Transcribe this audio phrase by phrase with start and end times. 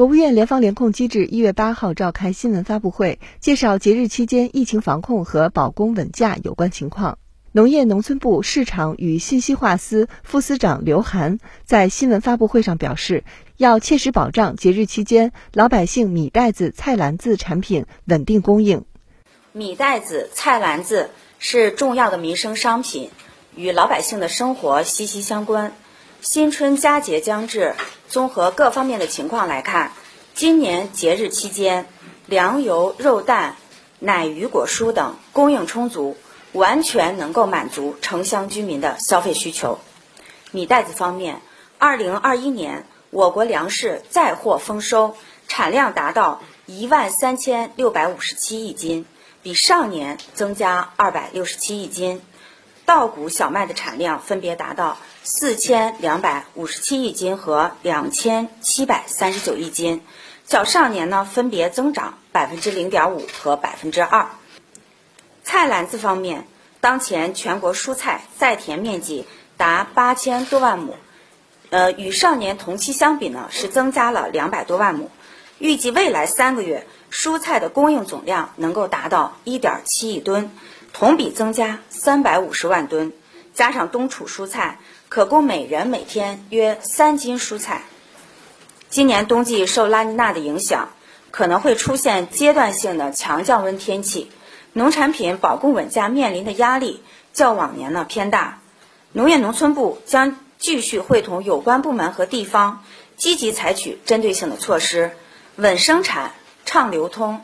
[0.00, 7.18] 国务院联防联控机制一月八号召开新闻发布会，介绍节日期间疫情防控和保供稳价有关情况。
[7.52, 13.24] 农业农村部市场与信息化司副司长刘涵在新闻发布会上表示，
[13.58, 18.86] 要切实保障节日期间老百姓米袋子、菜篮子产品稳定供应。
[19.52, 23.10] 米袋子、菜篮子是重要的民生商品，
[23.54, 25.74] 与老百姓的生活息息相关。
[26.22, 27.74] 新春佳节将至，
[28.10, 29.92] 综合各方面的情况来看，
[30.34, 31.86] 今年节日期间，
[32.26, 33.54] 粮油、肉蛋、
[34.00, 36.16] 奶、鱼、果蔬等供应充足，
[36.50, 39.78] 完全能够满足城乡居民的消费需求。
[40.50, 41.40] 米袋子方面，
[41.78, 45.14] 二零二一年我国粮食再获丰收，
[45.46, 49.06] 产量达到一万三千六百五十七亿斤，
[49.44, 52.20] 比上年增加二百六十七亿斤。
[52.84, 60.02] 稻谷、小麦的产量分别达到四千两百五十七亿斤和两千七百三十九亿斤，
[60.46, 64.30] 较上年呢分别增长百分之零点五和百分之二。
[65.44, 66.46] 菜篮子方面，
[66.80, 70.96] 当前全国蔬菜在田面积达八千多万亩，
[71.68, 75.10] 呃，与上年同期相比呢是增加了两百多万亩。
[75.58, 80.50] 预计未来三个月蔬菜的供应总量能够达到一点七亿吨。
[80.92, 83.12] 同比增加三百五十万吨，
[83.54, 87.82] 加上冬储蔬菜，可供每人每天约三斤蔬菜。
[88.88, 90.90] 今年冬季受拉尼娜的影响，
[91.30, 94.30] 可能会出现阶段性的强降温天气，
[94.72, 98.60] 农产品保供稳价面临的压力较往年呢偏大。
[99.12, 102.84] 农业农村部将继续会同有关部门和地方，
[103.16, 105.12] 积极采取针对性的措施，
[105.56, 106.32] 稳生产、
[106.64, 107.42] 畅流通，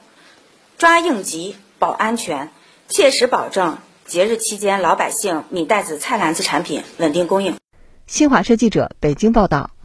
[0.79, 2.51] 抓应急、保安全。
[2.89, 7.55] 切实保证节日期间老百姓米袋子、菜篮子产品稳定供应。
[8.07, 9.76] 新华社记者北京报道。